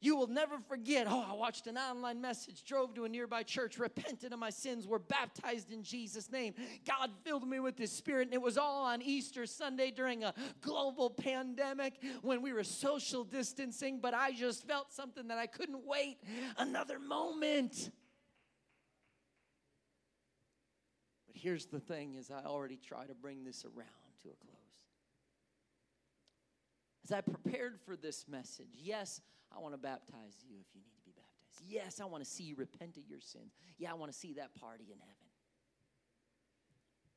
[0.00, 1.06] You will never forget.
[1.08, 4.86] Oh, I watched an online message, drove to a nearby church, repented of my sins,
[4.86, 6.54] were baptized in Jesus' name.
[6.86, 10.34] God filled me with His Spirit, and it was all on Easter Sunday during a
[10.60, 15.86] global pandemic when we were social distancing, but I just felt something that I couldn't
[15.86, 16.18] wait
[16.58, 17.90] another moment.
[21.26, 23.86] But here's the thing is I already try to bring this around
[24.22, 24.56] to a close.
[27.04, 29.20] As I prepared for this message, yes,
[29.54, 31.62] I want to baptize you if you need to be baptized.
[31.68, 33.54] Yes, I want to see you repent of your sins.
[33.78, 35.26] Yeah, I want to see that party in heaven.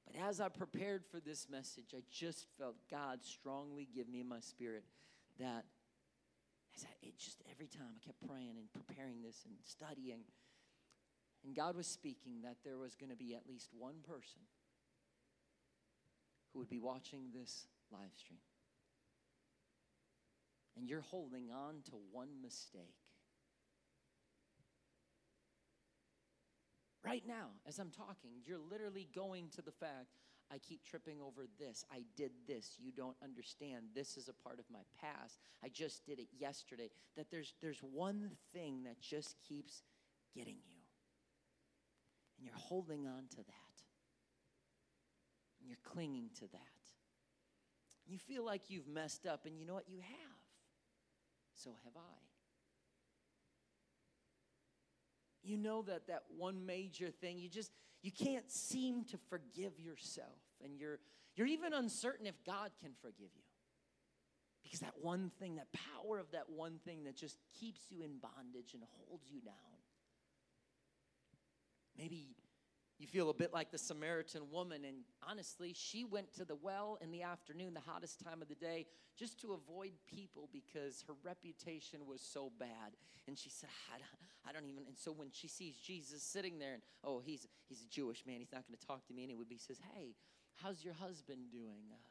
[0.05, 4.27] But as I prepared for this message, I just felt God strongly give me in
[4.27, 4.83] my spirit
[5.39, 5.65] that
[6.75, 10.21] as I, it just every time I kept praying and preparing this and studying,
[11.45, 14.41] and God was speaking that there was going to be at least one person
[16.53, 18.39] who would be watching this live stream
[20.79, 22.95] and you're holding on to one mistake.
[27.03, 30.15] Right now, as I'm talking, you're literally going to the fact
[30.51, 31.85] I keep tripping over this.
[31.91, 32.75] I did this.
[32.79, 33.87] You don't understand.
[33.93, 35.37] This is a part of my past.
[35.63, 36.89] I just did it yesterday.
[37.17, 39.83] That there's, there's one thing that just keeps
[40.33, 40.81] getting you.
[42.37, 43.75] And you're holding on to that.
[45.59, 46.59] And you're clinging to that.
[48.07, 49.89] You feel like you've messed up, and you know what?
[49.89, 50.38] You have.
[51.63, 52.19] So have I.
[55.43, 60.39] You know that that one major thing, you just you can't seem to forgive yourself
[60.63, 60.99] and you're
[61.35, 63.43] you're even uncertain if God can forgive you.
[64.63, 68.19] Because that one thing, that power of that one thing that just keeps you in
[68.19, 69.55] bondage and holds you down.
[71.97, 72.35] Maybe
[72.99, 76.97] you feel a bit like the Samaritan woman, and honestly, she went to the well
[77.01, 78.85] in the afternoon, the hottest time of the day,
[79.17, 82.97] just to avoid people because her reputation was so bad.
[83.27, 83.69] And she said,
[84.47, 84.83] I don't even.
[84.85, 88.39] And so when she sees Jesus sitting there, and oh, he's he's a Jewish man,
[88.39, 89.43] he's not going to talk to me anyway.
[89.47, 90.15] But he says, Hey,
[90.55, 91.91] how's your husband doing?
[91.91, 92.08] Uh,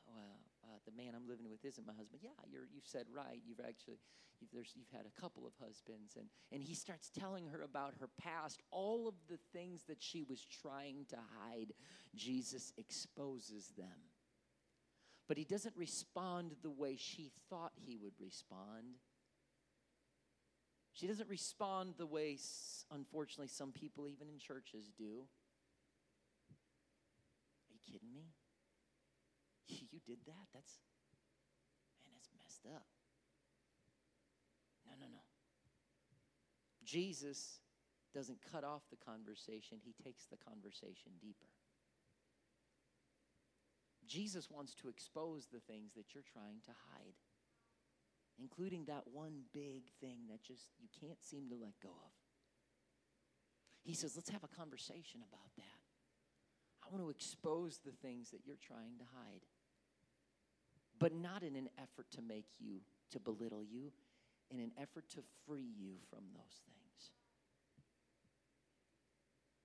[0.84, 2.22] the man I'm living with isn't my husband.
[2.22, 3.40] Yeah, you're, you said right.
[3.46, 3.98] You've actually,
[4.40, 6.16] you've, there's, you've had a couple of husbands.
[6.16, 10.22] And, and he starts telling her about her past, all of the things that she
[10.22, 11.72] was trying to hide.
[12.14, 14.08] Jesus exposes them.
[15.28, 18.96] But he doesn't respond the way she thought he would respond.
[20.94, 22.38] She doesn't respond the way,
[22.90, 25.26] unfortunately, some people, even in churches, do.
[26.50, 28.32] Are you kidding me?
[29.92, 30.48] You did that?
[30.54, 30.80] That's,
[32.04, 32.86] man, that's messed up.
[34.86, 35.24] No, no, no.
[36.84, 37.60] Jesus
[38.14, 41.52] doesn't cut off the conversation, he takes the conversation deeper.
[44.06, 47.20] Jesus wants to expose the things that you're trying to hide,
[48.40, 52.16] including that one big thing that just you can't seem to let go of.
[53.84, 55.80] He says, Let's have a conversation about that.
[56.82, 59.44] I want to expose the things that you're trying to hide
[60.98, 62.80] but not in an effort to make you,
[63.10, 63.92] to belittle you,
[64.50, 67.10] in an effort to free you from those things.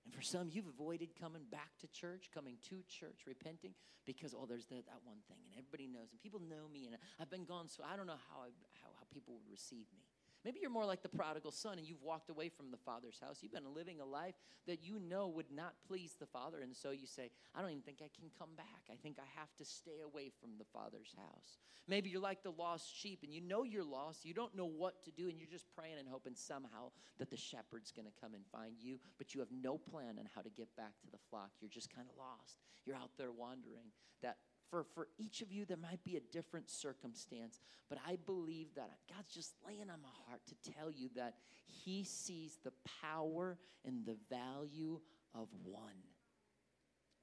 [0.04, 3.72] And for some, you've avoided coming back to church, coming to church, repenting,
[4.04, 6.96] because, oh, there's that, that one thing, and everybody knows, and people know me, and
[7.18, 10.04] I've been gone, so I don't know how, I, how, how people would receive me.
[10.44, 13.38] Maybe you're more like the prodigal son and you've walked away from the father's house.
[13.40, 14.34] You've been living a life
[14.66, 16.60] that you know would not please the father.
[16.60, 18.84] And so you say, I don't even think I can come back.
[18.92, 21.58] I think I have to stay away from the father's house.
[21.88, 24.26] Maybe you're like the lost sheep and you know you're lost.
[24.26, 27.36] You don't know what to do and you're just praying and hoping somehow that the
[27.36, 30.50] shepherd's going to come and find you, but you have no plan on how to
[30.50, 31.50] get back to the flock.
[31.60, 32.58] You're just kind of lost.
[32.84, 33.92] You're out there wandering.
[34.22, 34.36] That
[34.70, 38.90] for, for each of you, there might be a different circumstance, but I believe that
[39.14, 41.34] God's just laying on my heart to tell you that
[41.66, 42.72] He sees the
[43.02, 45.00] power and the value
[45.34, 46.02] of one.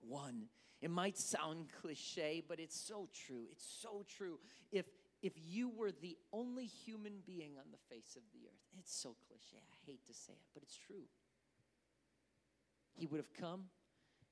[0.01, 0.43] One.
[0.81, 3.45] It might sound cliche, but it's so true.
[3.51, 4.39] It's so true.
[4.71, 4.85] If
[5.21, 9.15] if you were the only human being on the face of the earth, it's so
[9.27, 9.61] cliche.
[9.61, 11.03] I hate to say it, but it's true.
[12.95, 13.65] He would have come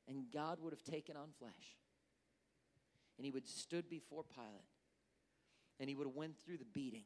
[0.07, 1.77] and God would have taken on flesh
[3.19, 4.71] and he would have stood before Pilate
[5.77, 7.03] and he would have went through the beating.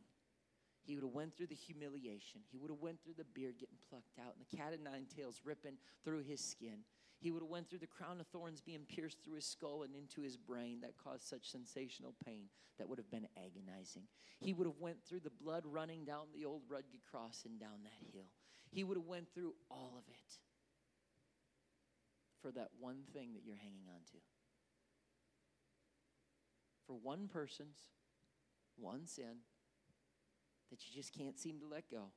[0.83, 2.41] He would have went through the humiliation.
[2.51, 5.07] He would have went through the beard getting plucked out and the cat of nine
[5.09, 6.85] tails ripping through his skin.
[7.17, 9.95] He would have went through the crown of thorns being pierced through his skull and
[9.95, 12.45] into his brain that caused such sensational pain
[12.77, 14.03] that would have been agonizing.
[14.39, 17.81] He would have went through the blood running down the old rugged cross and down
[17.85, 18.27] that hill.
[18.69, 20.37] He would have went through all of it
[22.41, 24.17] for that one thing that you're hanging on to
[26.85, 27.87] for one person's
[28.75, 29.45] one sin
[30.69, 32.09] that you just can't seem to let go.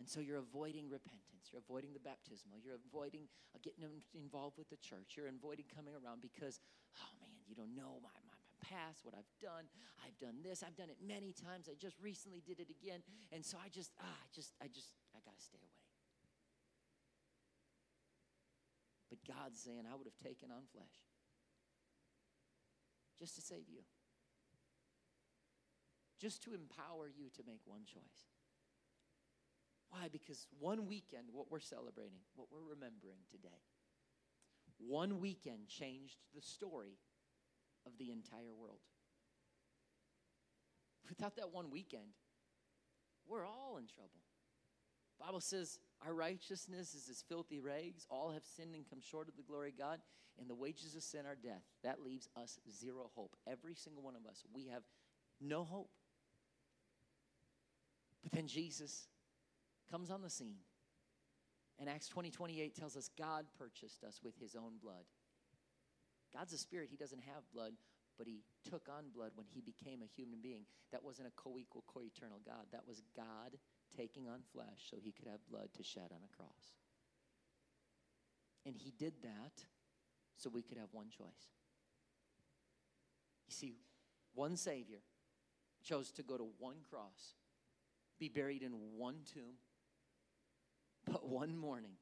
[0.00, 1.52] And so you're avoiding repentance.
[1.52, 2.56] You're avoiding the baptismal.
[2.64, 3.84] You're avoiding uh, getting
[4.16, 5.12] involved with the church.
[5.12, 6.56] You're avoiding coming around because,
[6.96, 9.68] oh man, you don't know my, my, my past, what I've done.
[10.00, 10.64] I've done this.
[10.64, 11.68] I've done it many times.
[11.68, 13.04] I just recently did it again.
[13.28, 15.84] And so I just, ah, I just, I just, I got to stay away.
[19.12, 21.09] But God's saying, I would have taken on flesh
[23.20, 23.82] just to save you,
[26.18, 28.30] just to empower you to make one choice.
[29.90, 30.08] Why?
[30.10, 33.60] Because one weekend, what we're celebrating, what we're remembering today,
[34.78, 36.96] one weekend changed the story
[37.86, 38.80] of the entire world.
[41.08, 42.14] Without that one weekend,
[43.26, 44.22] we're all in trouble.
[45.18, 48.06] Bible says our righteousness is as filthy rags.
[48.08, 50.00] All have sinned and come short of the glory of God,
[50.38, 51.62] and the wages of sin are death.
[51.84, 53.36] That leaves us zero hope.
[53.46, 54.82] Every single one of us, we have
[55.40, 55.90] no hope.
[58.22, 59.08] But then Jesus
[59.90, 60.58] comes on the scene.
[61.78, 65.04] And Acts 20 28 tells us God purchased us with his own blood.
[66.32, 67.72] God's a spirit, he doesn't have blood,
[68.16, 70.64] but he took on blood when he became a human being.
[70.92, 72.66] That wasn't a co equal, co eternal God.
[72.72, 73.58] That was God
[73.96, 76.74] taking on flesh so he could have blood to shed on a cross.
[78.66, 79.64] And he did that
[80.36, 81.50] so we could have one choice.
[83.46, 83.74] You see,
[84.34, 85.00] one Savior,
[85.82, 87.34] chose to go to one cross,
[88.18, 89.56] be buried in one tomb,
[91.06, 91.92] but one morning,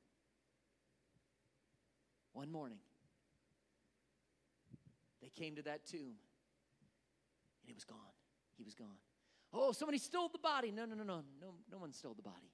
[2.33, 2.79] one morning,
[5.23, 6.17] they came to that tomb
[7.63, 7.99] and it was gone.
[8.57, 8.99] He was gone.
[9.53, 10.71] Oh, somebody stole the body.
[10.71, 11.23] No, no, no, no.
[11.41, 12.53] No, no one stole the body.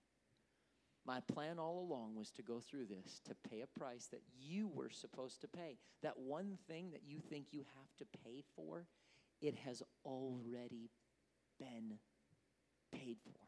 [1.07, 4.69] My plan all along was to go through this, to pay a price that you
[4.69, 5.77] were supposed to pay.
[6.03, 8.87] That one thing that you think you have to pay for,
[9.43, 10.91] it has already
[11.59, 11.99] been
[12.91, 13.45] paid for.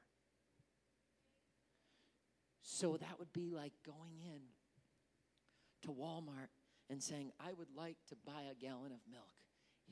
[2.62, 4.42] So that would be like going in
[5.82, 6.50] to Walmart
[6.90, 9.32] and saying, I would like to buy a gallon of milk.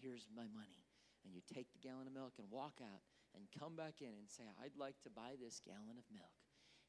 [0.02, 0.84] Here's my money.
[1.24, 3.00] And you take the gallon of milk and walk out
[3.34, 6.38] and come back in and say, I'd like to buy this gallon of milk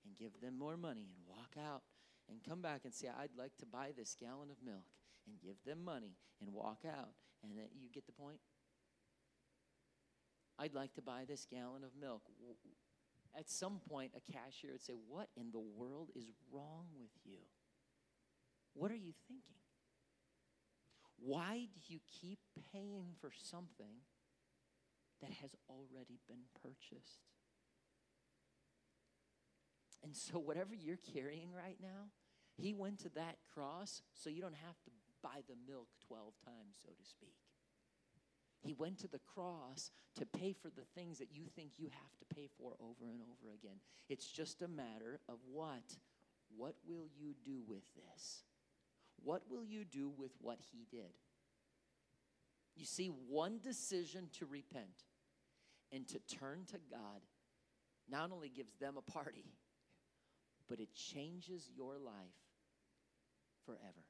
[0.06, 1.82] and give them more money and walk out
[2.30, 4.86] and come back and say, I'd like to buy this gallon of milk
[5.28, 7.14] and give them money and walk out.
[7.44, 8.40] And that you get the point?
[10.58, 12.24] I'd like to buy this gallon of milk.
[13.38, 17.40] At some point, a cashier would say, What in the world is wrong with you?
[18.74, 19.56] What are you thinking?
[21.18, 22.40] Why do you keep
[22.74, 24.02] paying for something
[25.22, 27.22] that has already been purchased?
[30.04, 32.12] And so, whatever you're carrying right now,
[32.58, 34.92] he went to that cross so you don't have to
[35.24, 37.34] buy the milk 12 times, so to speak.
[38.62, 42.18] He went to the cross to pay for the things that you think you have
[42.20, 43.78] to pay for over and over again.
[44.10, 45.98] It's just a matter of what?
[46.56, 48.44] What will you do with this?
[49.24, 51.14] What will you do with what he did?
[52.76, 55.06] You see, one decision to repent
[55.92, 57.22] and to turn to God
[58.10, 59.46] not only gives them a party,
[60.68, 62.14] but it changes your life
[63.66, 64.06] forever.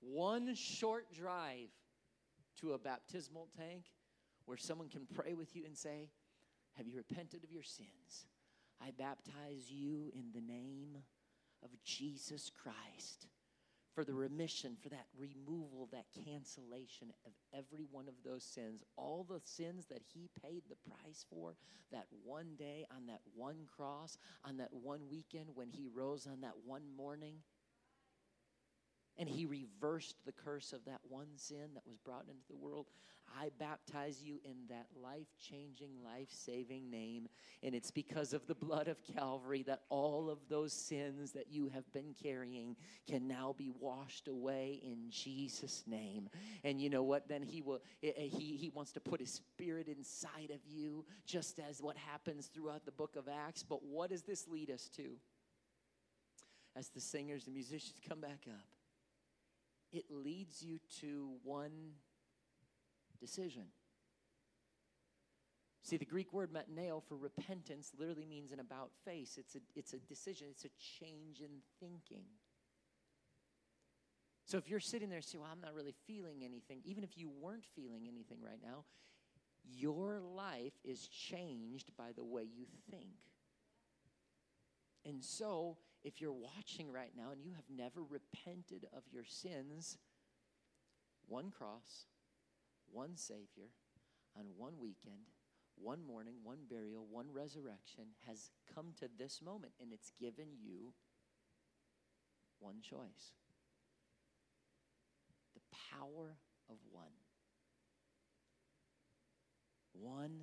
[0.00, 1.70] One short drive
[2.60, 3.84] to a baptismal tank
[4.44, 6.10] where someone can pray with you and say,
[6.76, 8.26] Have you repented of your sins?
[8.80, 10.98] I baptize you in the name
[11.62, 13.28] of Jesus Christ
[13.94, 18.82] for the remission, for that removal, that cancellation of every one of those sins.
[18.96, 21.54] All the sins that He paid the price for
[21.92, 26.40] that one day on that one cross, on that one weekend when He rose on
[26.40, 27.36] that one morning.
[29.18, 32.86] And He reversed the curse of that one sin that was brought into the world.
[33.40, 37.28] I baptize you in that life changing, life saving name.
[37.62, 41.68] And it's because of the blood of Calvary that all of those sins that you
[41.68, 42.76] have been carrying
[43.08, 46.28] can now be washed away in Jesus' name.
[46.62, 47.28] And you know what?
[47.28, 51.04] Then He will, eh, eh, He, he wants to put His Spirit inside of you,
[51.26, 53.62] just as what happens throughout the book of Acts.
[53.62, 55.16] But what does this lead us to?
[56.76, 58.73] As the singers and musicians come back up,
[59.94, 61.92] it leads you to one
[63.20, 63.64] decision.
[65.82, 69.36] See, the Greek word metanoeo for repentance literally means an about face.
[69.38, 72.24] It's a, it's a decision, it's a change in thinking.
[74.46, 77.16] So if you're sitting there and say, Well, I'm not really feeling anything, even if
[77.16, 78.84] you weren't feeling anything right now,
[79.64, 83.16] your life is changed by the way you think.
[85.06, 89.98] And so, if you're watching right now and you have never repented of your sins,
[91.26, 92.06] one cross,
[92.92, 93.70] one Savior
[94.36, 95.30] on one weekend,
[95.76, 100.92] one morning, one burial, one resurrection has come to this moment, and it's given you
[102.60, 103.32] one choice
[105.54, 106.36] the power
[106.68, 107.12] of one.
[109.92, 110.42] One,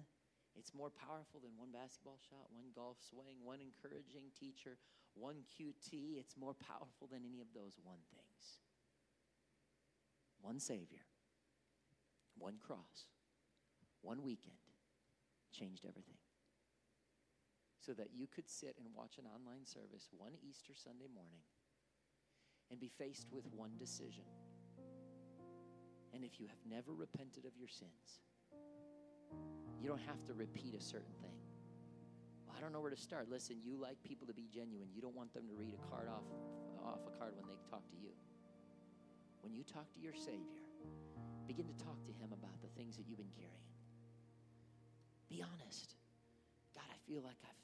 [0.56, 4.78] it's more powerful than one basketball shot, one golf swing, one encouraging teacher,
[5.14, 6.20] one QT.
[6.20, 8.60] It's more powerful than any of those one things.
[10.42, 11.06] One Savior
[12.42, 13.06] one cross,
[14.02, 14.58] one weekend
[15.52, 16.18] changed everything.
[17.80, 21.46] So that you could sit and watch an online service one Easter Sunday morning
[22.70, 24.26] and be faced with one decision.
[26.14, 28.22] And if you have never repented of your sins,
[29.82, 31.34] you don't have to repeat a certain thing.
[32.46, 33.30] Well, I don't know where to start.
[33.30, 34.90] Listen, you like people to be genuine.
[34.94, 36.30] You don't want them to read a card off,
[36.86, 38.14] off a card when they talk to you.
[39.42, 40.62] When you talk to your Savior,
[41.48, 43.68] Begin to talk to Him about the things that you've been carrying.
[45.28, 45.96] Be honest.
[46.74, 47.60] God, I feel like I've,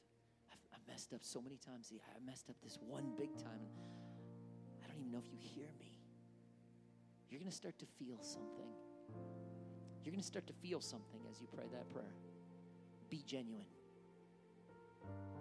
[0.51, 1.93] I've, I've messed up so many times.
[1.95, 3.72] I messed up this one big time.
[4.84, 5.99] I don't even know if you hear me.
[7.30, 8.68] You're going to start to feel something.
[10.08, 12.16] You're going to start to feel something as you pray that prayer.
[13.10, 13.66] Be genuine.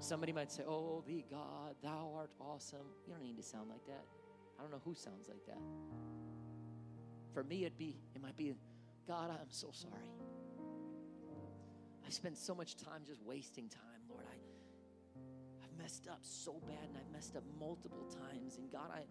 [0.00, 2.88] Somebody might say, Oh, thee God, thou art awesome.
[3.06, 4.02] You don't need to sound like that.
[4.58, 5.62] I don't know who sounds like that.
[7.32, 8.56] For me, it'd be, it might be,
[9.06, 10.10] God, I'm so sorry.
[12.04, 14.24] I spent so much time just wasting time, Lord.
[14.28, 14.34] I,
[15.64, 18.56] I've messed up so bad and I've messed up multiple times.
[18.56, 19.02] And God, I,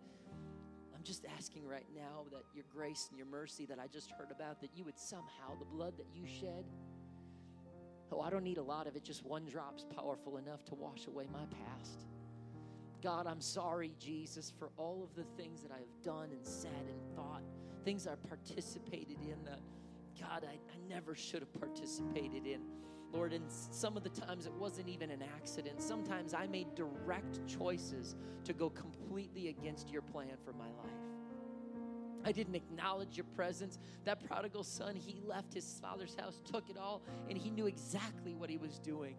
[1.06, 4.60] just asking right now that your grace and your mercy that I just heard about,
[4.62, 6.66] that you would somehow, the blood that you shed,
[8.12, 11.08] oh, I don't need a lot of it, just one drop's powerful enough to wash
[11.08, 12.06] away my past.
[13.04, 16.72] God, I'm sorry, Jesus, for all of the things that I have done and said
[16.90, 17.44] and thought,
[17.84, 19.60] things I participated in that,
[20.20, 22.62] God, I, I never should have participated in.
[23.14, 25.82] Lord, and some of the times it wasn't even an accident.
[25.82, 31.06] Sometimes I made direct choices to go completely against your plan for my life.
[32.26, 33.78] I didn't acknowledge your presence.
[34.04, 38.34] That prodigal son, he left his father's house, took it all, and he knew exactly
[38.34, 39.16] what he was doing.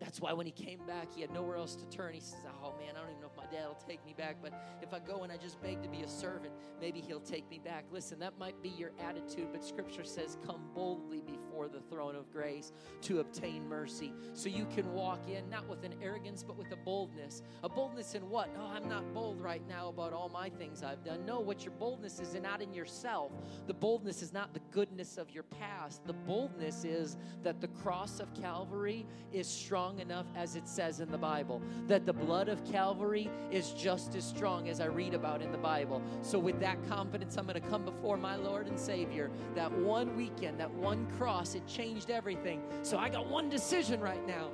[0.00, 2.14] That's why when he came back, he had nowhere else to turn.
[2.14, 4.36] He says, Oh man, I don't even know if my dad will take me back,
[4.40, 7.48] but if I go and I just beg to be a servant, maybe he'll take
[7.50, 7.84] me back.
[7.90, 12.30] Listen, that might be your attitude, but scripture says, Come boldly before the throne of
[12.32, 14.12] grace to obtain mercy.
[14.34, 17.42] So you can walk in, not with an arrogance, but with a boldness.
[17.64, 18.50] A boldness in what?
[18.56, 21.24] Oh, I'm not bold right now about all my things I've done.
[21.24, 23.32] No, what your boldness is not in yourself.
[23.66, 26.06] The boldness is not the goodness of your past.
[26.06, 31.10] The boldness is that the cross of Calvary is strong enough as it says in
[31.10, 31.62] the Bible.
[31.86, 35.58] That the blood of Calvary is just as strong as I read about in the
[35.58, 36.02] Bible.
[36.22, 39.30] So, with that confidence, I'm going to come before my Lord and Savior.
[39.54, 42.62] That one weekend, that one cross, it changed everything.
[42.82, 44.50] So, I got one decision right now.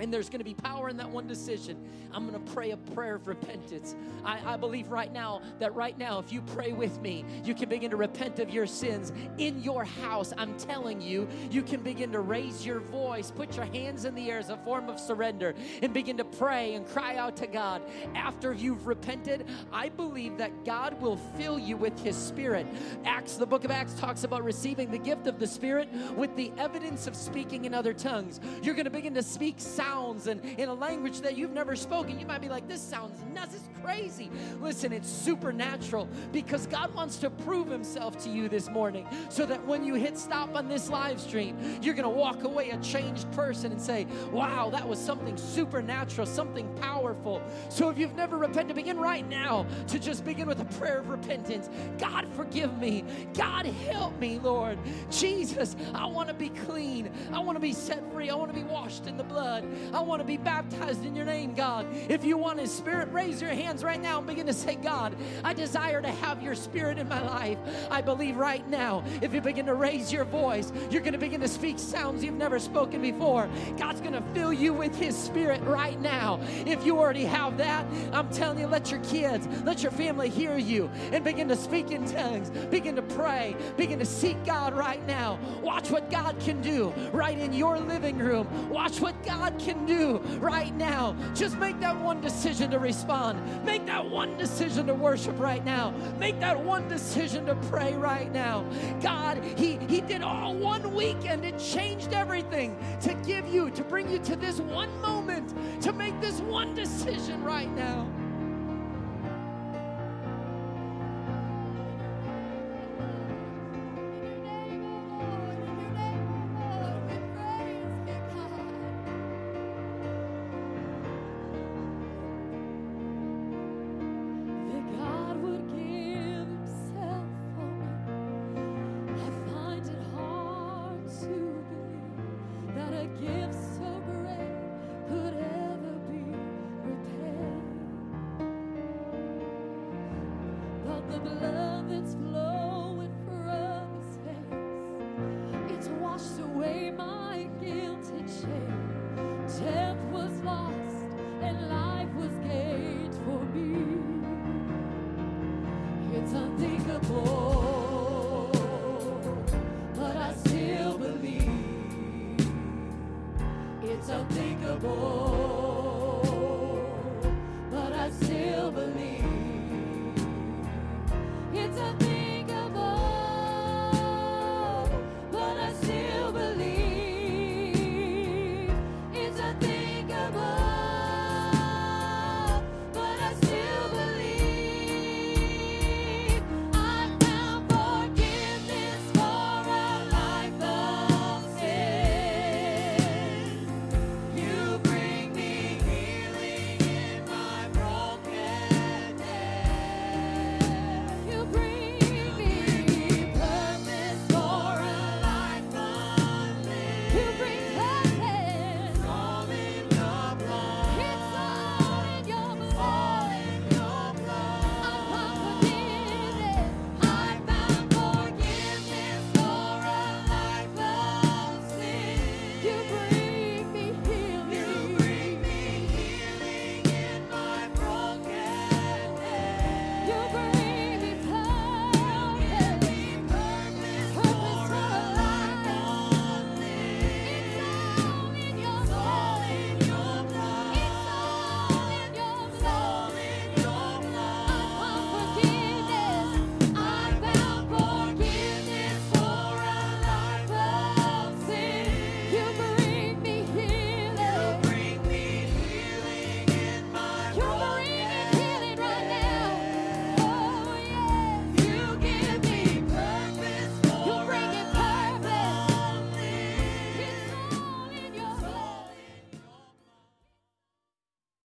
[0.00, 1.76] And there's going to be power in that one decision.
[2.12, 3.94] I'm going to pray a prayer of repentance.
[4.24, 7.68] I, I, believe right now that right now, if you pray with me, you can
[7.68, 10.32] begin to repent of your sins in your house.
[10.36, 14.30] I'm telling you, you can begin to raise your voice, put your hands in the
[14.30, 17.82] air as a form of surrender, and begin to pray and cry out to God.
[18.14, 22.66] After you've repented, I believe that God will fill you with His Spirit.
[23.04, 26.50] Acts, the book of Acts, talks about receiving the gift of the Spirit with the
[26.58, 28.40] evidence of speaking in other tongues.
[28.62, 29.56] You're going to begin to speak
[29.90, 32.18] sounds and in a language that you've never spoken.
[32.18, 34.30] You might be like, this sounds nuts, it's crazy.
[34.60, 39.64] Listen, it's supernatural because God wants to prove himself to you this morning so that
[39.66, 43.30] when you hit stop on this live stream, you're going to walk away a changed
[43.32, 47.42] person and say, wow, that was something supernatural, something powerful.
[47.68, 51.08] So if you've never repented, begin right now to just begin with a prayer of
[51.08, 51.68] repentance.
[51.98, 53.04] God, forgive me.
[53.34, 54.78] God, help me, Lord.
[55.10, 57.10] Jesus, I want to be clean.
[57.32, 58.30] I want to be set free.
[58.30, 59.64] I want to be washed in the blood.
[59.92, 61.86] I want to be baptized in your name, God.
[62.08, 65.16] If you want His Spirit, raise your hands right now and begin to say, God,
[65.44, 67.58] I desire to have your Spirit in my life.
[67.90, 71.40] I believe right now, if you begin to raise your voice, you're going to begin
[71.40, 73.48] to speak sounds you've never spoken before.
[73.78, 76.40] God's going to fill you with His Spirit right now.
[76.66, 80.56] If you already have that, I'm telling you, let your kids, let your family hear
[80.56, 85.04] you and begin to speak in tongues, begin to pray, begin to seek God right
[85.06, 85.38] now.
[85.62, 88.68] Watch what God can do right in your living room.
[88.68, 91.14] Watch what God can do right now.
[91.34, 93.38] Just make that one decision to respond.
[93.64, 95.94] Make that one decision to worship right now.
[96.18, 98.64] Make that one decision to pray right now.
[99.00, 101.44] God, He, he did all one weekend.
[101.44, 106.20] It changed everything to give you, to bring you to this one moment, to make
[106.20, 108.08] this one decision right now.